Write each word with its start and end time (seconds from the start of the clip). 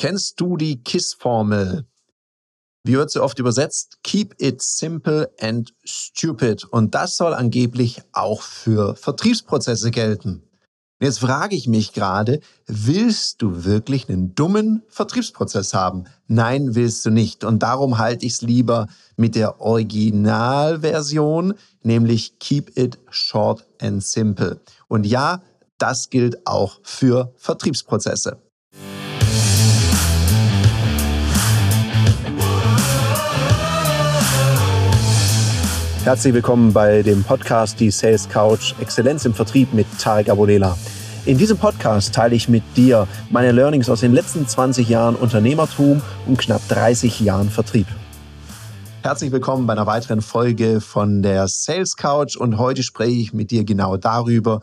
Kennst 0.00 0.40
du 0.40 0.56
die 0.56 0.82
KISS-Formel? 0.82 1.84
Wie 2.84 2.94
wird 2.94 3.10
sie 3.10 3.22
oft 3.22 3.38
übersetzt? 3.38 3.98
Keep 4.02 4.34
it 4.40 4.62
simple 4.62 5.30
and 5.38 5.74
stupid. 5.84 6.64
Und 6.64 6.94
das 6.94 7.18
soll 7.18 7.34
angeblich 7.34 8.00
auch 8.12 8.40
für 8.40 8.96
Vertriebsprozesse 8.96 9.90
gelten. 9.90 10.42
Jetzt 11.02 11.18
frage 11.20 11.54
ich 11.54 11.68
mich 11.68 11.92
gerade, 11.92 12.40
willst 12.66 13.42
du 13.42 13.66
wirklich 13.66 14.08
einen 14.08 14.34
dummen 14.34 14.82
Vertriebsprozess 14.88 15.74
haben? 15.74 16.04
Nein, 16.28 16.74
willst 16.74 17.04
du 17.04 17.10
nicht. 17.10 17.44
Und 17.44 17.62
darum 17.62 17.98
halte 17.98 18.24
ich 18.24 18.32
es 18.32 18.40
lieber 18.40 18.86
mit 19.18 19.34
der 19.34 19.60
Originalversion, 19.60 21.52
nämlich 21.82 22.38
Keep 22.38 22.78
it 22.78 22.98
short 23.10 23.66
and 23.82 24.02
simple. 24.02 24.62
Und 24.88 25.04
ja, 25.04 25.42
das 25.76 26.08
gilt 26.08 26.46
auch 26.46 26.80
für 26.82 27.34
Vertriebsprozesse. 27.36 28.40
Herzlich 36.02 36.32
willkommen 36.32 36.72
bei 36.72 37.02
dem 37.02 37.22
Podcast 37.22 37.78
Die 37.78 37.90
Sales 37.90 38.26
Couch 38.26 38.72
Exzellenz 38.80 39.26
im 39.26 39.34
Vertrieb 39.34 39.74
mit 39.74 39.86
Tarek 39.98 40.30
Abodela. 40.30 40.78
In 41.26 41.36
diesem 41.36 41.58
Podcast 41.58 42.14
teile 42.14 42.34
ich 42.34 42.48
mit 42.48 42.62
dir 42.74 43.06
meine 43.28 43.52
Learnings 43.52 43.90
aus 43.90 44.00
den 44.00 44.14
letzten 44.14 44.48
20 44.48 44.88
Jahren 44.88 45.14
Unternehmertum 45.14 46.00
und 46.26 46.38
knapp 46.38 46.66
30 46.68 47.20
Jahren 47.20 47.50
Vertrieb. 47.50 47.86
Herzlich 49.02 49.30
willkommen 49.30 49.66
bei 49.66 49.74
einer 49.74 49.86
weiteren 49.86 50.22
Folge 50.22 50.80
von 50.80 51.20
der 51.22 51.46
Sales 51.48 51.96
Couch 51.96 52.34
und 52.34 52.56
heute 52.56 52.82
spreche 52.82 53.20
ich 53.20 53.34
mit 53.34 53.50
dir 53.50 53.64
genau 53.64 53.98
darüber, 53.98 54.62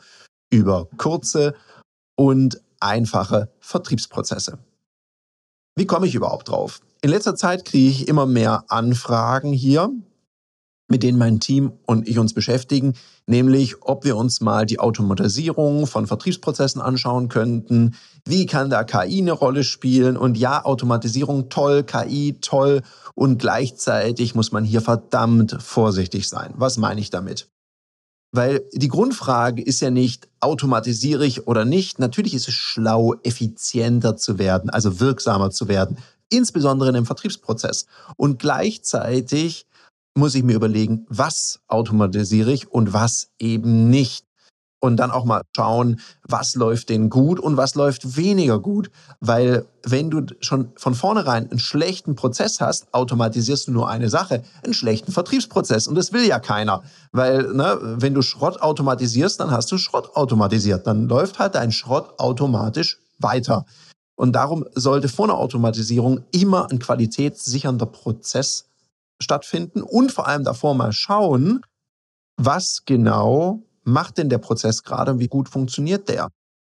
über 0.49 0.87
kurze 0.97 1.53
und 2.15 2.59
einfache 2.79 3.51
Vertriebsprozesse. 3.59 4.57
Wie 5.75 5.85
komme 5.85 6.07
ich 6.07 6.15
überhaupt 6.15 6.49
drauf? 6.49 6.81
In 7.03 7.11
letzter 7.11 7.35
Zeit 7.35 7.63
kriege 7.63 7.91
ich 7.91 8.07
immer 8.07 8.25
mehr 8.25 8.63
Anfragen 8.69 9.53
hier 9.53 9.91
mit 10.87 11.03
denen 11.03 11.17
mein 11.17 11.39
Team 11.39 11.73
und 11.85 12.07
ich 12.07 12.17
uns 12.17 12.33
beschäftigen, 12.33 12.93
nämlich 13.25 13.81
ob 13.81 14.05
wir 14.05 14.15
uns 14.15 14.41
mal 14.41 14.65
die 14.65 14.79
Automatisierung 14.79 15.85
von 15.85 16.07
Vertriebsprozessen 16.07 16.81
anschauen 16.81 17.27
könnten. 17.27 17.95
Wie 18.25 18.45
kann 18.45 18.69
da 18.69 18.83
KI 18.83 19.19
eine 19.19 19.33
Rolle 19.33 19.63
spielen? 19.63 20.17
Und 20.17 20.37
ja, 20.37 20.63
Automatisierung 20.63 21.49
toll, 21.49 21.83
KI 21.83 22.37
toll 22.39 22.81
und 23.15 23.39
gleichzeitig 23.39 24.35
muss 24.35 24.51
man 24.51 24.63
hier 24.63 24.81
verdammt 24.81 25.57
vorsichtig 25.59 26.29
sein. 26.29 26.53
Was 26.55 26.77
meine 26.77 27.01
ich 27.01 27.09
damit? 27.09 27.49
Weil 28.31 28.65
die 28.73 28.89
Grundfrage 28.89 29.61
ist 29.61 29.79
ja 29.79 29.89
nicht, 29.89 30.27
automatisiere 30.41 31.25
ich 31.25 31.47
oder 31.47 31.65
nicht. 31.65 31.99
Natürlich 31.99 32.33
ist 32.33 32.47
es 32.47 32.53
schlau, 32.53 33.15
effizienter 33.23 34.17
zu 34.17 34.37
werden, 34.37 34.69
also 34.69 34.99
wirksamer 34.99 35.49
zu 35.49 35.67
werden, 35.67 35.97
insbesondere 36.29 36.89
in 36.89 36.95
einem 36.97 37.05
Vertriebsprozess. 37.05 37.85
Und 38.17 38.39
gleichzeitig 38.39 39.65
muss 40.17 40.35
ich 40.35 40.43
mir 40.43 40.55
überlegen, 40.55 41.05
was 41.07 41.59
automatisiere 41.67 42.51
ich 42.51 42.69
und 42.69 42.93
was 42.93 43.29
eben 43.39 43.89
nicht. 43.89 44.25
Und 44.79 44.97
dann 44.97 45.09
auch 45.09 45.25
mal 45.25 45.41
schauen, 45.55 45.99
was 46.21 46.53
läuft 46.53 46.89
denn 46.89 47.09
gut 47.09 47.39
und 47.39 47.57
was 47.57 47.73
läuft 47.73 48.15
weniger 48.15 48.59
gut. 48.59 48.91
Weil 49.19 49.65
wenn 49.83 50.11
du 50.11 50.21
schon 50.39 50.71
von 50.75 50.93
vornherein 50.93 51.49
einen 51.49 51.59
schlechten 51.59 52.15
Prozess 52.15 52.61
hast, 52.61 52.93
automatisierst 52.93 53.67
du 53.67 53.71
nur 53.71 53.89
eine 53.89 54.09
Sache, 54.09 54.43
einen 54.63 54.75
schlechten 54.75 55.11
Vertriebsprozess. 55.11 55.87
Und 55.87 55.95
das 55.95 56.13
will 56.13 56.27
ja 56.27 56.39
keiner. 56.39 56.83
Weil 57.11 57.53
ne, 57.53 57.79
wenn 57.81 58.13
du 58.13 58.21
Schrott 58.21 58.61
automatisierst, 58.61 59.39
dann 59.39 59.49
hast 59.49 59.71
du 59.71 59.79
Schrott 59.79 60.15
automatisiert. 60.15 60.85
Dann 60.85 61.07
läuft 61.07 61.39
halt 61.39 61.55
dein 61.55 61.71
Schrott 61.71 62.19
automatisch 62.19 62.99
weiter. 63.17 63.65
Und 64.15 64.33
darum 64.33 64.65
sollte 64.75 65.09
vor 65.09 65.25
einer 65.25 65.37
Automatisierung 65.37 66.23
immer 66.31 66.69
ein 66.69 66.77
qualitätssichernder 66.79 67.87
Prozess 67.87 68.66
stattfinden 69.21 69.81
und 69.81 70.11
vor 70.11 70.27
allem 70.27 70.43
davor 70.43 70.75
mal 70.75 70.91
schauen, 70.91 71.61
was 72.37 72.83
genau 72.85 73.63
macht 73.83 74.17
denn 74.17 74.29
der 74.29 74.37
Prozess 74.37 74.83
gerade 74.83 75.11
und 75.13 75.19
wie 75.19 75.27
gut 75.27 75.49
funktioniert 75.49 76.09
der? 76.09 76.29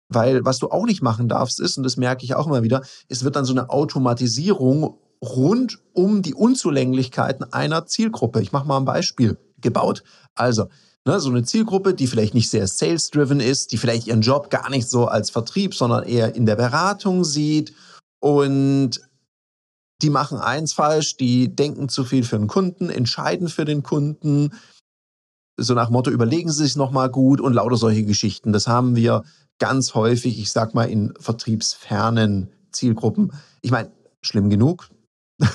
Weil 0.09 0.45
was 0.45 0.59
du 0.59 0.69
auch 0.69 0.85
nicht 0.85 1.01
machen 1.01 1.27
darfst 1.27 1.59
ist, 1.59 1.77
und 1.77 1.83
das 1.83 1.97
merke 1.97 2.23
ich 2.23 2.35
auch 2.35 2.47
immer 2.47 2.63
wieder, 2.63 2.81
es 3.09 3.23
wird 3.23 3.35
dann 3.35 3.45
so 3.45 3.53
eine 3.53 3.69
Automatisierung 3.69 4.97
rund 5.21 5.79
um 5.93 6.21
die 6.21 6.33
Unzulänglichkeiten 6.33 7.51
einer 7.51 7.85
Zielgruppe. 7.85 8.41
Ich 8.41 8.51
mache 8.51 8.67
mal 8.67 8.77
ein 8.77 8.85
Beispiel 8.85 9.37
gebaut. 9.59 10.03
Also, 10.35 10.69
ne, 11.05 11.19
so 11.19 11.29
eine 11.29 11.43
Zielgruppe, 11.43 11.93
die 11.93 12.07
vielleicht 12.07 12.35
nicht 12.35 12.49
sehr 12.49 12.67
sales-driven 12.67 13.39
ist, 13.39 13.71
die 13.71 13.77
vielleicht 13.77 14.07
ihren 14.07 14.21
Job 14.21 14.49
gar 14.49 14.69
nicht 14.69 14.87
so 14.89 15.07
als 15.07 15.29
Vertrieb, 15.29 15.73
sondern 15.73 16.03
eher 16.03 16.35
in 16.35 16.45
der 16.45 16.55
Beratung 16.55 17.23
sieht 17.23 17.73
und 18.19 19.01
die 20.01 20.09
machen 20.09 20.37
eins 20.37 20.73
falsch, 20.73 21.17
die 21.17 21.55
denken 21.55 21.89
zu 21.89 22.03
viel 22.03 22.23
für 22.23 22.37
den 22.37 22.47
Kunden, 22.47 22.89
entscheiden 22.89 23.49
für 23.49 23.65
den 23.65 23.83
Kunden. 23.83 24.53
So 25.59 25.73
nach 25.73 25.89
Motto, 25.89 26.11
überlegen 26.11 26.51
Sie 26.51 26.63
sich 26.63 26.75
nochmal 26.75 27.09
gut 27.09 27.41
und 27.41 27.53
lauter 27.53 27.77
solche 27.77 28.03
Geschichten. 28.03 28.53
Das 28.53 28.67
haben 28.67 28.95
wir 28.95 29.23
ganz 29.59 29.95
häufig, 29.95 30.39
ich 30.39 30.51
sag 30.51 30.75
mal, 30.75 30.89
in 30.89 31.13
vertriebsfernen 31.19 32.51
Zielgruppen. 32.71 33.33
Ich 33.61 33.71
meine, 33.71 33.91
schlimm 34.21 34.49
genug. 34.49 34.89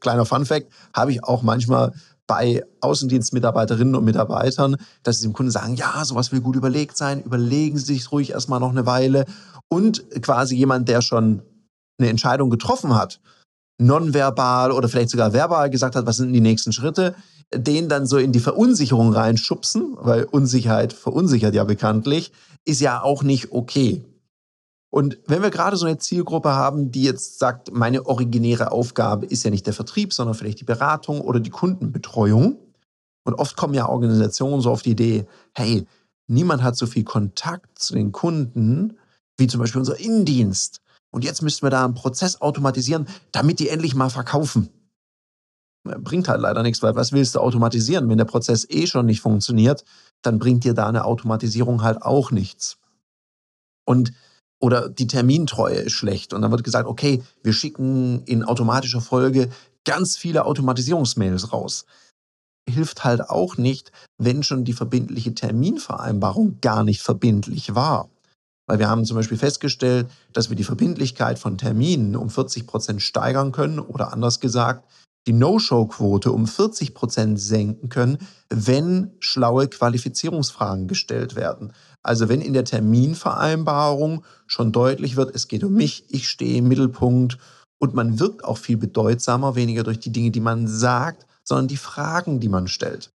Kleiner 0.00 0.24
Fun-Fact, 0.24 0.70
habe 0.94 1.10
ich 1.10 1.24
auch 1.24 1.42
manchmal 1.42 1.92
bei 2.26 2.64
Außendienstmitarbeiterinnen 2.80 3.94
und 3.94 4.04
Mitarbeitern, 4.04 4.76
dass 5.02 5.18
sie 5.18 5.26
dem 5.26 5.32
Kunden 5.32 5.50
sagen, 5.50 5.74
ja, 5.74 6.04
sowas 6.04 6.32
will 6.32 6.40
gut 6.40 6.56
überlegt 6.56 6.96
sein, 6.96 7.22
überlegen 7.22 7.76
Sie 7.76 7.94
sich 7.94 8.12
ruhig 8.12 8.30
erstmal 8.30 8.60
noch 8.60 8.70
eine 8.70 8.86
Weile. 8.86 9.26
Und 9.68 10.04
quasi 10.22 10.56
jemand, 10.56 10.88
der 10.88 11.02
schon 11.02 11.42
eine 11.98 12.08
Entscheidung 12.08 12.50
getroffen 12.50 12.94
hat, 12.94 13.20
nonverbal 13.78 14.72
oder 14.72 14.88
vielleicht 14.88 15.10
sogar 15.10 15.32
verbal 15.32 15.70
gesagt 15.70 15.96
hat, 15.96 16.06
was 16.06 16.16
sind 16.18 16.32
die 16.32 16.40
nächsten 16.40 16.72
Schritte, 16.72 17.14
den 17.54 17.88
dann 17.88 18.06
so 18.06 18.18
in 18.18 18.32
die 18.32 18.40
Verunsicherung 18.40 19.12
reinschubsen, 19.12 19.96
weil 20.00 20.24
Unsicherheit 20.24 20.92
verunsichert 20.92 21.54
ja 21.54 21.64
bekanntlich, 21.64 22.32
ist 22.64 22.80
ja 22.80 23.02
auch 23.02 23.22
nicht 23.22 23.52
okay. 23.52 24.04
Und 24.90 25.18
wenn 25.26 25.42
wir 25.42 25.50
gerade 25.50 25.76
so 25.76 25.86
eine 25.86 25.98
Zielgruppe 25.98 26.50
haben, 26.52 26.92
die 26.92 27.02
jetzt 27.02 27.40
sagt, 27.40 27.72
meine 27.72 28.06
originäre 28.06 28.70
Aufgabe 28.70 29.26
ist 29.26 29.42
ja 29.42 29.50
nicht 29.50 29.66
der 29.66 29.74
Vertrieb, 29.74 30.12
sondern 30.12 30.36
vielleicht 30.36 30.60
die 30.60 30.64
Beratung 30.64 31.20
oder 31.20 31.40
die 31.40 31.50
Kundenbetreuung. 31.50 32.58
Und 33.24 33.34
oft 33.34 33.56
kommen 33.56 33.74
ja 33.74 33.88
Organisationen 33.88 34.60
so 34.60 34.70
auf 34.70 34.82
die 34.82 34.92
Idee, 34.92 35.26
hey, 35.52 35.84
niemand 36.28 36.62
hat 36.62 36.76
so 36.76 36.86
viel 36.86 37.02
Kontakt 37.02 37.76
zu 37.78 37.94
den 37.94 38.12
Kunden 38.12 38.96
wie 39.36 39.48
zum 39.48 39.60
Beispiel 39.60 39.80
unser 39.80 39.98
Innendienst. 39.98 40.80
Und 41.14 41.22
jetzt 41.22 41.42
müssten 41.42 41.64
wir 41.64 41.70
da 41.70 41.84
einen 41.84 41.94
Prozess 41.94 42.40
automatisieren, 42.40 43.06
damit 43.30 43.60
die 43.60 43.68
endlich 43.68 43.94
mal 43.94 44.10
verkaufen. 44.10 44.68
Bringt 45.84 46.26
halt 46.26 46.40
leider 46.40 46.64
nichts, 46.64 46.82
weil 46.82 46.96
was 46.96 47.12
willst 47.12 47.36
du 47.36 47.38
automatisieren? 47.38 48.08
Wenn 48.08 48.18
der 48.18 48.24
Prozess 48.24 48.66
eh 48.68 48.88
schon 48.88 49.06
nicht 49.06 49.20
funktioniert, 49.20 49.84
dann 50.22 50.40
bringt 50.40 50.64
dir 50.64 50.74
da 50.74 50.88
eine 50.88 51.04
Automatisierung 51.04 51.82
halt 51.82 52.02
auch 52.02 52.32
nichts. 52.32 52.78
Und 53.86 54.12
oder 54.60 54.88
die 54.88 55.06
Termintreue 55.06 55.76
ist 55.76 55.92
schlecht. 55.92 56.32
Und 56.32 56.42
dann 56.42 56.50
wird 56.50 56.64
gesagt, 56.64 56.88
okay, 56.88 57.22
wir 57.44 57.52
schicken 57.52 58.24
in 58.24 58.42
automatischer 58.42 59.00
Folge 59.00 59.50
ganz 59.84 60.16
viele 60.16 60.46
Automatisierungsmails 60.46 61.52
raus. 61.52 61.86
Hilft 62.68 63.04
halt 63.04 63.30
auch 63.30 63.56
nicht, 63.56 63.92
wenn 64.18 64.42
schon 64.42 64.64
die 64.64 64.72
verbindliche 64.72 65.32
Terminvereinbarung 65.32 66.58
gar 66.60 66.82
nicht 66.82 67.02
verbindlich 67.02 67.76
war. 67.76 68.08
Weil 68.66 68.78
wir 68.78 68.88
haben 68.88 69.04
zum 69.04 69.16
Beispiel 69.16 69.36
festgestellt, 69.36 70.08
dass 70.32 70.48
wir 70.48 70.56
die 70.56 70.64
Verbindlichkeit 70.64 71.38
von 71.38 71.58
Terminen 71.58 72.16
um 72.16 72.30
40 72.30 72.66
Prozent 72.66 73.02
steigern 73.02 73.52
können 73.52 73.78
oder 73.78 74.12
anders 74.12 74.40
gesagt, 74.40 74.88
die 75.26 75.32
No-Show-Quote 75.32 76.32
um 76.32 76.46
40 76.46 76.94
Prozent 76.94 77.40
senken 77.40 77.88
können, 77.88 78.18
wenn 78.50 79.12
schlaue 79.20 79.68
Qualifizierungsfragen 79.68 80.86
gestellt 80.86 81.34
werden. 81.34 81.72
Also 82.02 82.28
wenn 82.28 82.42
in 82.42 82.52
der 82.52 82.64
Terminvereinbarung 82.64 84.24
schon 84.46 84.72
deutlich 84.72 85.16
wird, 85.16 85.34
es 85.34 85.48
geht 85.48 85.64
um 85.64 85.72
mich, 85.72 86.04
ich 86.10 86.28
stehe 86.28 86.58
im 86.58 86.68
Mittelpunkt 86.68 87.38
und 87.78 87.94
man 87.94 88.20
wirkt 88.20 88.44
auch 88.44 88.58
viel 88.58 88.76
bedeutsamer, 88.76 89.56
weniger 89.56 89.82
durch 89.82 90.00
die 90.00 90.12
Dinge, 90.12 90.30
die 90.30 90.40
man 90.40 90.68
sagt, 90.68 91.26
sondern 91.42 91.68
die 91.68 91.76
Fragen, 91.76 92.40
die 92.40 92.48
man 92.48 92.68
stellt. 92.68 93.10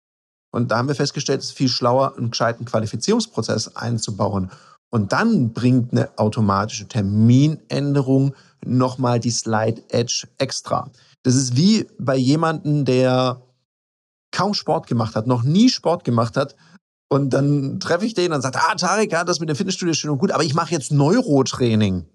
Und 0.51 0.71
da 0.71 0.77
haben 0.77 0.87
wir 0.87 0.95
festgestellt, 0.95 1.41
es 1.41 1.47
ist 1.47 1.57
viel 1.57 1.67
schlauer, 1.67 2.17
einen 2.17 2.31
gescheiten 2.31 2.65
Qualifizierungsprozess 2.65 3.75
einzubauen 3.75 4.49
und 4.89 5.11
dann 5.11 5.53
bringt 5.53 5.91
eine 5.91 6.17
automatische 6.17 6.87
Terminänderung 6.87 8.33
nochmal 8.65 9.19
die 9.19 9.31
Slide 9.31 9.81
Edge 9.89 10.27
extra. 10.37 10.89
Das 11.23 11.35
ist 11.35 11.55
wie 11.55 11.87
bei 11.99 12.15
jemandem, 12.15 12.85
der 12.85 13.41
kaum 14.31 14.53
Sport 14.53 14.87
gemacht 14.87 15.15
hat, 15.15 15.27
noch 15.27 15.43
nie 15.43 15.69
Sport 15.69 16.03
gemacht 16.03 16.37
hat. 16.37 16.55
Und 17.09 17.31
dann 17.31 17.79
treffe 17.79 18.05
ich 18.05 18.13
den 18.13 18.33
und 18.33 18.41
sagt, 18.41 18.57
ah, 18.57 18.75
Tarek, 18.75 19.11
ja, 19.11 19.23
das 19.23 19.39
mit 19.39 19.47
dem 19.47 19.55
Fitnessstudio 19.55 19.91
ist 19.91 19.99
schön 19.99 20.11
und 20.11 20.17
gut, 20.17 20.31
aber 20.31 20.43
ich 20.43 20.53
mache 20.53 20.73
jetzt 20.73 20.91
Neurotraining. 20.91 22.05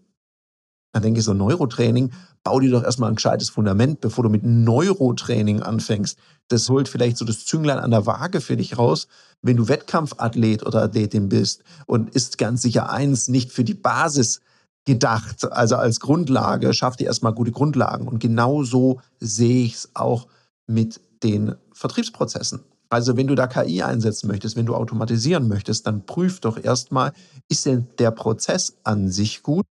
Dann 0.93 1.03
denke 1.03 1.21
ich 1.21 1.25
so, 1.25 1.33
Neurotraining, 1.33 2.13
bau 2.45 2.61
dir 2.61 2.71
doch 2.71 2.85
erstmal 2.85 3.11
ein 3.11 3.17
gescheites 3.17 3.49
Fundament, 3.49 4.01
bevor 4.01 4.25
du 4.25 4.31
mit 4.31 4.45
Neurotraining 4.45 5.63
anfängst. 5.63 6.19
Das 6.49 6.69
holt 6.69 6.89
vielleicht 6.89 7.17
so 7.17 7.25
das 7.25 7.47
Zünglein 7.47 7.79
an 7.79 7.91
der 7.91 8.07
Waage 8.07 8.41
für 8.41 8.57
dich 8.57 8.79
raus, 8.79 9.09
wenn 9.41 9.57
du 9.57 9.69
Wettkampfathlet 9.69 10.65
oder 10.65 10.83
Athletin 10.83 11.29
bist 11.29 11.63
und 11.87 12.11
ist 12.15 12.37
ganz 12.37 12.63
sicher 12.63 12.91
eins, 12.91 13.29
nicht 13.29 13.53
für 13.53 13.65
die 13.65 13.75
Basis 13.75 14.41
gedacht, 14.85 15.51
also 15.51 15.77
als 15.77 16.01
Grundlage, 16.01 16.75
schaff 16.75 16.97
dir 16.97 17.07
erstmal 17.07 17.33
gute 17.33 17.53
Grundlagen. 17.53 18.07
Und 18.09 18.19
genauso 18.19 19.01
sehe 19.21 19.65
ich 19.65 19.75
es 19.75 19.91
auch 19.95 20.27
mit 20.67 21.01
den 21.23 21.55
Vertriebsprozessen. 21.73 22.61
Also 22.91 23.17
wenn 23.17 23.27
du 23.27 23.35
da 23.35 23.47
KI 23.47 23.83
einsetzen 23.83 24.27
möchtest, 24.27 24.57
wenn 24.57 24.67
du 24.67 24.75
automatisieren 24.75 25.49
möchtest, 25.49 25.87
dann 25.87 26.05
prüf 26.05 26.41
doch 26.41 26.63
erstmal, 26.63 27.13
ist 27.49 27.65
denn 27.65 27.87
der 27.99 28.11
Prozess 28.11 28.75
an 28.85 29.11
sich 29.11 29.43
gut 29.43 29.65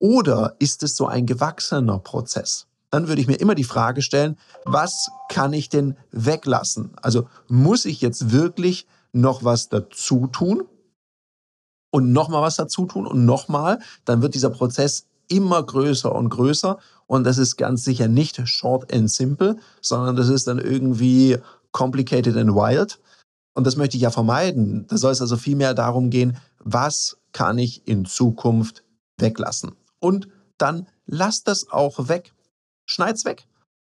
oder 0.00 0.56
ist 0.58 0.82
es 0.82 0.96
so 0.96 1.06
ein 1.06 1.26
gewachsener 1.26 2.00
Prozess? 2.00 2.66
Dann 2.90 3.06
würde 3.06 3.20
ich 3.20 3.28
mir 3.28 3.36
immer 3.36 3.54
die 3.54 3.64
Frage 3.64 4.02
stellen, 4.02 4.36
was 4.64 5.10
kann 5.28 5.52
ich 5.52 5.68
denn 5.68 5.96
weglassen? 6.10 6.90
Also 7.00 7.28
muss 7.46 7.84
ich 7.84 8.00
jetzt 8.00 8.32
wirklich 8.32 8.88
noch 9.12 9.44
was 9.44 9.68
dazu 9.68 10.26
tun? 10.26 10.64
Und 11.92 12.12
nochmal 12.12 12.42
was 12.42 12.56
dazu 12.56 12.86
tun 12.86 13.06
und 13.06 13.24
nochmal, 13.24 13.80
dann 14.04 14.22
wird 14.22 14.34
dieser 14.34 14.50
Prozess 14.50 15.06
immer 15.28 15.62
größer 15.62 16.12
und 16.12 16.28
größer. 16.30 16.78
Und 17.06 17.24
das 17.24 17.38
ist 17.38 17.56
ganz 17.56 17.84
sicher 17.84 18.08
nicht 18.08 18.40
short 18.48 18.92
and 18.92 19.10
simple, 19.10 19.56
sondern 19.80 20.16
das 20.16 20.28
ist 20.28 20.46
dann 20.46 20.58
irgendwie 20.58 21.38
complicated 21.72 22.36
and 22.36 22.54
wild. 22.54 23.00
Und 23.54 23.66
das 23.66 23.76
möchte 23.76 23.96
ich 23.96 24.02
ja 24.04 24.10
vermeiden. 24.10 24.86
Da 24.86 24.96
soll 24.96 25.12
es 25.12 25.20
also 25.20 25.36
vielmehr 25.36 25.74
darum 25.74 26.10
gehen, 26.10 26.36
was 26.58 27.18
kann 27.32 27.58
ich 27.58 27.86
in 27.86 28.04
Zukunft 28.04 28.84
weglassen? 29.18 29.72
Und 30.00 30.28
dann 30.58 30.88
lass 31.06 31.44
das 31.44 31.70
auch 31.70 32.08
weg. 32.08 32.32
Schneid's 32.86 33.24
weg. 33.24 33.46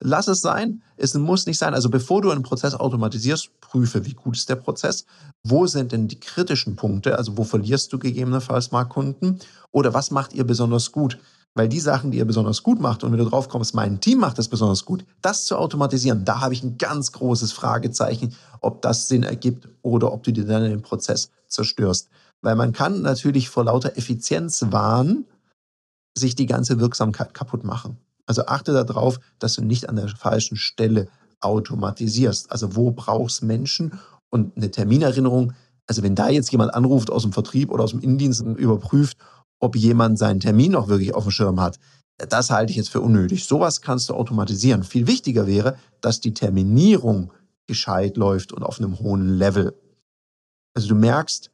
Lass 0.04 0.26
es 0.26 0.40
sein. 0.40 0.82
Es 0.96 1.14
muss 1.14 1.46
nicht 1.46 1.58
sein. 1.58 1.74
Also 1.74 1.88
bevor 1.88 2.22
du 2.22 2.30
einen 2.30 2.42
Prozess 2.42 2.74
automatisierst, 2.74 3.60
prüfe, 3.60 4.04
wie 4.04 4.14
gut 4.14 4.36
ist 4.36 4.48
der 4.48 4.56
Prozess. 4.56 5.06
Wo 5.44 5.66
sind 5.66 5.92
denn 5.92 6.08
die 6.08 6.18
kritischen 6.18 6.76
Punkte? 6.76 7.16
Also 7.16 7.38
wo 7.38 7.44
verlierst 7.44 7.92
du 7.92 7.98
gegebenenfalls 7.98 8.72
mal 8.72 8.84
Kunden? 8.84 9.38
Oder 9.70 9.94
was 9.94 10.10
macht 10.10 10.32
ihr 10.32 10.44
besonders 10.44 10.90
gut? 10.90 11.18
Weil 11.54 11.68
die 11.68 11.80
Sachen, 11.80 12.10
die 12.10 12.18
ihr 12.18 12.24
besonders 12.24 12.62
gut 12.62 12.80
macht, 12.80 13.04
und 13.04 13.12
wenn 13.12 13.18
du 13.18 13.28
drauf 13.28 13.48
kommst, 13.48 13.74
mein 13.74 14.00
Team 14.00 14.18
macht 14.18 14.38
das 14.38 14.48
besonders 14.48 14.84
gut, 14.86 15.04
das 15.20 15.44
zu 15.44 15.56
automatisieren, 15.56 16.24
da 16.24 16.40
habe 16.40 16.54
ich 16.54 16.62
ein 16.62 16.78
ganz 16.78 17.12
großes 17.12 17.52
Fragezeichen, 17.52 18.34
ob 18.60 18.80
das 18.80 19.08
Sinn 19.08 19.22
ergibt 19.22 19.68
oder 19.82 20.12
ob 20.12 20.22
du 20.22 20.32
dir 20.32 20.46
dann 20.46 20.64
den 20.64 20.82
Prozess 20.82 21.30
zerstörst. 21.48 22.08
Weil 22.40 22.56
man 22.56 22.72
kann 22.72 23.02
natürlich 23.02 23.50
vor 23.50 23.64
lauter 23.64 23.96
Effizienzwahn 23.96 25.26
sich 26.16 26.34
die 26.34 26.46
ganze 26.46 26.80
Wirksamkeit 26.80 27.34
kaputt 27.34 27.64
machen. 27.64 27.98
Also 28.26 28.46
achte 28.46 28.72
darauf, 28.72 29.18
dass 29.38 29.54
du 29.54 29.62
nicht 29.62 29.88
an 29.88 29.96
der 29.96 30.08
falschen 30.08 30.56
Stelle 30.56 31.08
automatisierst. 31.40 32.50
Also 32.52 32.76
wo 32.76 32.90
brauchst 32.92 33.42
Menschen 33.42 33.98
und 34.30 34.56
eine 34.56 34.70
Terminerinnerung? 34.70 35.52
Also 35.86 36.02
wenn 36.02 36.14
da 36.14 36.28
jetzt 36.28 36.52
jemand 36.52 36.74
anruft 36.74 37.10
aus 37.10 37.22
dem 37.22 37.32
Vertrieb 37.32 37.70
oder 37.70 37.84
aus 37.84 37.90
dem 37.90 38.00
Innendienst 38.00 38.42
und 38.42 38.56
überprüft, 38.56 39.18
ob 39.58 39.76
jemand 39.76 40.18
seinen 40.18 40.40
Termin 40.40 40.72
noch 40.72 40.88
wirklich 40.88 41.14
auf 41.14 41.24
dem 41.24 41.30
Schirm 41.30 41.60
hat, 41.60 41.78
das 42.18 42.50
halte 42.50 42.70
ich 42.70 42.76
jetzt 42.76 42.90
für 42.90 43.00
unnötig. 43.00 43.44
Sowas 43.44 43.80
kannst 43.80 44.08
du 44.08 44.14
automatisieren. 44.14 44.84
Viel 44.84 45.06
wichtiger 45.06 45.46
wäre, 45.46 45.76
dass 46.00 46.20
die 46.20 46.34
Terminierung 46.34 47.32
gescheit 47.66 48.16
läuft 48.16 48.52
und 48.52 48.62
auf 48.62 48.78
einem 48.78 48.98
hohen 49.00 49.38
Level. 49.38 49.74
Also 50.74 50.88
du 50.88 50.94
merkst, 50.94 51.50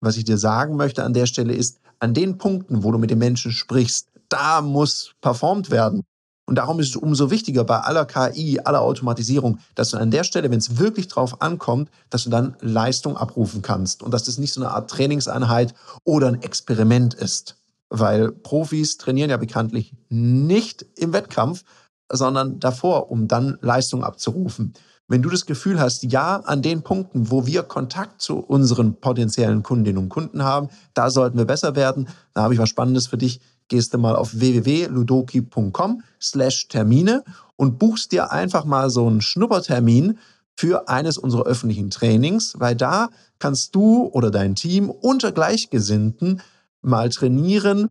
was 0.00 0.16
ich 0.16 0.24
dir 0.24 0.38
sagen 0.38 0.76
möchte 0.76 1.04
an 1.04 1.14
der 1.14 1.26
Stelle 1.26 1.54
ist, 1.54 1.80
an 1.98 2.14
den 2.14 2.38
Punkten, 2.38 2.82
wo 2.82 2.92
du 2.92 2.98
mit 2.98 3.10
den 3.10 3.18
Menschen 3.18 3.52
sprichst, 3.52 4.08
da 4.28 4.60
muss 4.60 5.14
performt 5.20 5.70
werden. 5.70 6.02
Und 6.48 6.56
darum 6.56 6.78
ist 6.78 6.90
es 6.90 6.96
umso 6.96 7.30
wichtiger 7.30 7.64
bei 7.64 7.80
aller 7.80 8.06
KI, 8.06 8.60
aller 8.60 8.80
Automatisierung, 8.80 9.58
dass 9.74 9.90
du 9.90 9.96
an 9.96 10.12
der 10.12 10.22
Stelle, 10.22 10.50
wenn 10.50 10.58
es 10.58 10.78
wirklich 10.78 11.08
drauf 11.08 11.42
ankommt, 11.42 11.90
dass 12.08 12.24
du 12.24 12.30
dann 12.30 12.56
Leistung 12.60 13.16
abrufen 13.16 13.62
kannst 13.62 14.02
und 14.02 14.14
dass 14.14 14.24
das 14.24 14.38
nicht 14.38 14.52
so 14.52 14.60
eine 14.60 14.70
Art 14.70 14.88
Trainingseinheit 14.88 15.74
oder 16.04 16.28
ein 16.28 16.42
Experiment 16.42 17.14
ist. 17.14 17.56
Weil 17.88 18.30
Profis 18.30 18.96
trainieren 18.96 19.30
ja 19.30 19.36
bekanntlich 19.38 19.94
nicht 20.08 20.86
im 20.96 21.12
Wettkampf, 21.12 21.64
sondern 22.10 22.60
davor, 22.60 23.10
um 23.10 23.26
dann 23.26 23.58
Leistung 23.60 24.04
abzurufen. 24.04 24.74
Wenn 25.08 25.22
du 25.22 25.30
das 25.30 25.46
Gefühl 25.46 25.78
hast, 25.78 26.02
ja, 26.02 26.40
an 26.40 26.62
den 26.62 26.82
Punkten, 26.82 27.30
wo 27.30 27.46
wir 27.46 27.62
Kontakt 27.62 28.20
zu 28.20 28.38
unseren 28.38 28.96
potenziellen 29.00 29.62
Kundinnen 29.62 30.02
und 30.02 30.08
Kunden 30.08 30.42
haben, 30.42 30.68
da 30.94 31.10
sollten 31.10 31.38
wir 31.38 31.44
besser 31.44 31.76
werden, 31.76 32.08
da 32.34 32.42
habe 32.42 32.54
ich 32.54 32.60
was 32.60 32.68
Spannendes 32.68 33.06
für 33.06 33.16
dich. 33.16 33.40
Gehst 33.68 33.94
du 33.94 33.98
mal 33.98 34.16
auf 34.16 34.38
www.ludoki.com 34.38 36.02
slash 36.20 36.68
Termine 36.68 37.24
und 37.56 37.78
buchst 37.78 38.12
dir 38.12 38.32
einfach 38.32 38.64
mal 38.64 38.90
so 38.90 39.06
einen 39.06 39.20
Schnuppertermin 39.20 40.18
für 40.56 40.88
eines 40.88 41.18
unserer 41.18 41.44
öffentlichen 41.44 41.90
Trainings, 41.90 42.54
weil 42.58 42.74
da 42.74 43.10
kannst 43.38 43.74
du 43.74 44.06
oder 44.06 44.30
dein 44.30 44.54
Team 44.54 44.90
unter 44.90 45.32
Gleichgesinnten 45.32 46.40
mal 46.80 47.10
trainieren, 47.10 47.88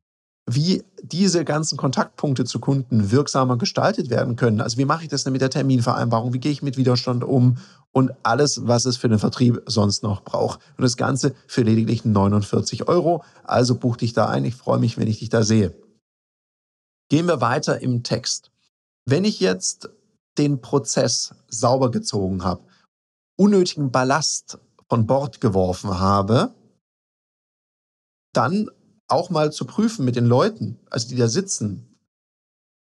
wie 0.48 0.84
diese 1.02 1.44
ganzen 1.44 1.78
Kontaktpunkte 1.78 2.46
zu 2.46 2.60
Kunden 2.60 3.12
wirksamer 3.12 3.58
gestaltet 3.58 4.10
werden 4.10 4.36
können. 4.36 4.62
Also 4.62 4.78
wie 4.78 4.86
mache 4.86 5.04
ich 5.04 5.10
das 5.10 5.24
denn 5.24 5.34
mit 5.34 5.42
der 5.42 5.50
Terminvereinbarung? 5.50 6.34
Wie 6.34 6.40
gehe 6.40 6.52
ich 6.52 6.62
mit 6.62 6.78
Widerstand 6.78 7.24
um? 7.24 7.58
Und 7.92 8.12
alles, 8.24 8.68
was 8.68 8.86
es 8.86 8.98
für 8.98 9.10
den 9.10 9.20
Vertrieb 9.20 9.62
sonst 9.66 10.04
noch 10.04 10.22
braucht. 10.22 10.60
Und 10.78 10.84
das 10.84 10.98
Ganze 10.98 11.34
für 11.48 11.64
lediglich 11.64 12.06
49 12.06 12.88
Euro. 12.88 13.24
Also 13.44 13.76
buch 13.76 13.98
dich 13.98 14.14
da 14.14 14.28
ein. 14.28 14.46
Ich 14.46 14.56
freue 14.56 14.80
mich, 14.80 14.98
wenn 14.98 15.08
ich 15.08 15.20
dich 15.20 15.30
da 15.30 15.44
sehe. 15.44 15.74
Gehen 17.10 17.28
wir 17.28 17.42
weiter 17.42 17.82
im 17.82 18.04
Text. 18.04 18.52
Wenn 19.06 19.24
ich 19.24 19.40
jetzt 19.40 19.90
den 20.38 20.62
Prozess 20.62 21.34
sauber 21.48 21.90
gezogen 21.90 22.44
habe, 22.44 22.62
unnötigen 23.38 23.92
Ballast 23.92 24.60
von 24.90 25.08
Bord 25.08 25.42
geworfen 25.42 26.00
habe, 26.00 26.54
dann 28.34 28.70
auch 29.08 29.30
mal 29.30 29.52
zu 29.52 29.66
prüfen 29.66 30.06
mit 30.06 30.16
den 30.16 30.26
Leuten, 30.26 30.80
also 30.90 31.08
die 31.08 31.16
da 31.16 31.28
sitzen, 31.28 31.96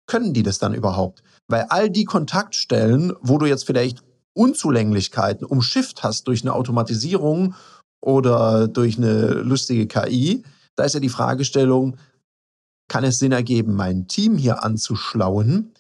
können 0.07 0.33
die 0.33 0.43
das 0.43 0.59
dann 0.59 0.73
überhaupt? 0.73 1.23
Weil 1.47 1.67
all 1.69 1.89
die 1.89 2.05
Kontaktstellen, 2.05 3.13
wo 3.21 3.37
du 3.37 3.45
jetzt 3.45 3.65
vielleicht 3.65 4.03
Unzulänglichkeiten 4.33 5.45
umschifft 5.45 6.03
hast 6.03 6.27
durch 6.27 6.41
eine 6.41 6.53
Automatisierung 6.53 7.55
oder 8.01 8.67
durch 8.67 8.97
eine 8.97 9.33
lustige 9.33 9.87
KI, 9.87 10.43
da 10.75 10.83
ist 10.83 10.93
ja 10.93 10.99
die 10.99 11.09
Fragestellung, 11.09 11.97
kann 12.87 13.03
es 13.03 13.19
Sinn 13.19 13.31
ergeben, 13.31 13.75
mein 13.75 14.07
Team 14.07 14.37
hier 14.37 14.63
anzuschlauen, 14.63 15.73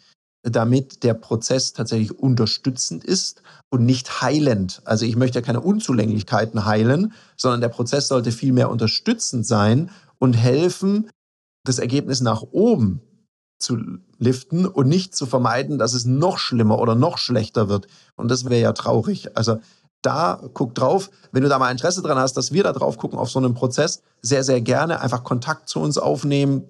damit 0.43 1.03
der 1.03 1.13
Prozess 1.13 1.73
tatsächlich 1.73 2.17
unterstützend 2.17 3.03
ist 3.03 3.41
und 3.69 3.85
nicht 3.85 4.21
heilend. 4.21 4.81
Also 4.85 5.05
ich 5.05 5.15
möchte 5.15 5.39
ja 5.39 5.45
keine 5.45 5.61
Unzulänglichkeiten 5.61 6.65
heilen, 6.65 7.13
sondern 7.37 7.61
der 7.61 7.69
Prozess 7.69 8.07
sollte 8.07 8.31
vielmehr 8.31 8.69
unterstützend 8.69 9.45
sein 9.45 9.91
und 10.21 10.33
helfen, 10.33 11.09
das 11.65 11.79
Ergebnis 11.79 12.21
nach 12.21 12.43
oben 12.51 13.01
zu 13.59 13.77
liften 14.17 14.65
und 14.65 14.87
nicht 14.87 15.15
zu 15.15 15.25
vermeiden, 15.25 15.77
dass 15.77 15.93
es 15.93 16.05
noch 16.05 16.37
schlimmer 16.37 16.79
oder 16.79 16.95
noch 16.95 17.17
schlechter 17.17 17.69
wird. 17.69 17.87
Und 18.15 18.29
das 18.29 18.45
wäre 18.45 18.61
ja 18.61 18.73
traurig. 18.73 19.35
Also 19.35 19.59
da 20.01 20.41
guck 20.53 20.75
drauf, 20.75 21.11
wenn 21.31 21.43
du 21.43 21.49
da 21.49 21.59
mal 21.59 21.71
Interesse 21.71 22.01
dran 22.01 22.17
hast, 22.17 22.33
dass 22.37 22.51
wir 22.51 22.63
da 22.63 22.71
drauf 22.71 22.97
gucken 22.97 23.19
auf 23.19 23.29
so 23.29 23.39
einen 23.39 23.53
Prozess, 23.53 24.01
sehr, 24.21 24.43
sehr 24.43 24.61
gerne 24.61 25.01
einfach 25.01 25.23
Kontakt 25.23 25.69
zu 25.69 25.79
uns 25.79 25.97
aufnehmen. 25.97 26.63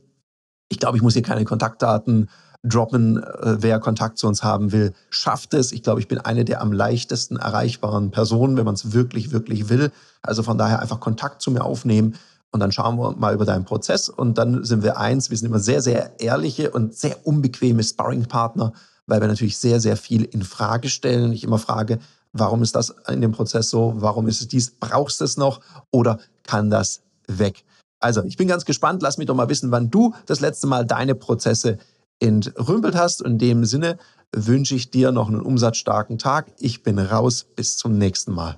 Ich 0.69 0.79
glaube, 0.79 0.97
ich 0.97 1.03
muss 1.03 1.13
hier 1.13 1.21
keine 1.21 1.45
Kontaktdaten 1.45 2.29
droppen, 2.63 3.21
äh, 3.23 3.57
wer 3.59 3.79
Kontakt 3.79 4.17
zu 4.17 4.27
uns 4.27 4.43
haben 4.43 4.71
will, 4.71 4.93
schafft 5.09 5.53
es. 5.53 5.71
Ich 5.71 5.83
glaube, 5.83 5.99
ich 5.99 6.07
bin 6.07 6.19
eine 6.19 6.45
der 6.45 6.61
am 6.61 6.71
leichtesten 6.71 7.37
erreichbaren 7.37 8.11
Personen, 8.11 8.55
wenn 8.55 8.65
man 8.65 8.75
es 8.75 8.93
wirklich, 8.93 9.31
wirklich 9.31 9.69
will. 9.69 9.91
Also 10.21 10.43
von 10.43 10.57
daher 10.57 10.79
einfach 10.79 10.99
Kontakt 10.99 11.41
zu 11.41 11.51
mir 11.51 11.63
aufnehmen. 11.63 12.15
Und 12.51 12.59
dann 12.59 12.71
schauen 12.71 12.97
wir 12.97 13.15
mal 13.15 13.33
über 13.33 13.45
deinen 13.45 13.63
Prozess 13.63 14.09
und 14.09 14.37
dann 14.37 14.63
sind 14.65 14.83
wir 14.83 14.97
eins, 14.97 15.29
wir 15.29 15.37
sind 15.37 15.47
immer 15.47 15.59
sehr, 15.59 15.81
sehr 15.81 16.19
ehrliche 16.19 16.71
und 16.71 16.93
sehr 16.93 17.25
unbequeme 17.25 17.81
Sparringpartner, 17.81 18.73
weil 19.07 19.21
wir 19.21 19.27
natürlich 19.27 19.57
sehr, 19.57 19.79
sehr 19.79 19.95
viel 19.95 20.25
in 20.25 20.43
Frage 20.43 20.89
stellen. 20.89 21.31
Ich 21.31 21.45
immer 21.45 21.59
frage, 21.59 21.99
warum 22.33 22.61
ist 22.61 22.75
das 22.75 22.93
in 23.07 23.21
dem 23.21 23.31
Prozess 23.31 23.69
so? 23.69 23.93
Warum 23.97 24.27
ist 24.27 24.41
es 24.41 24.47
dies? 24.49 24.71
Brauchst 24.71 25.21
du 25.21 25.25
es 25.25 25.37
noch? 25.37 25.61
Oder 25.91 26.19
kann 26.43 26.69
das 26.69 27.01
weg? 27.27 27.63
Also, 27.99 28.23
ich 28.23 28.35
bin 28.35 28.47
ganz 28.47 28.65
gespannt. 28.65 29.01
Lass 29.01 29.17
mich 29.17 29.27
doch 29.27 29.35
mal 29.35 29.47
wissen, 29.47 29.71
wann 29.71 29.89
du 29.89 30.13
das 30.25 30.39
letzte 30.39 30.67
Mal 30.67 30.85
deine 30.85 31.15
Prozesse 31.15 31.77
entrümpelt 32.19 32.95
hast. 32.95 33.21
Und 33.21 33.33
in 33.33 33.37
dem 33.37 33.65
Sinne 33.65 33.97
wünsche 34.33 34.75
ich 34.75 34.91
dir 34.91 35.11
noch 35.11 35.29
einen 35.29 35.41
umsatzstarken 35.41 36.17
Tag. 36.17 36.51
Ich 36.57 36.83
bin 36.83 36.99
raus. 36.99 37.45
Bis 37.55 37.77
zum 37.77 37.97
nächsten 37.97 38.33
Mal. 38.33 38.57